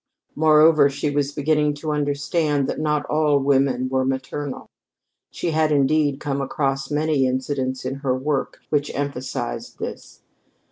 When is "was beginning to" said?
1.11-1.91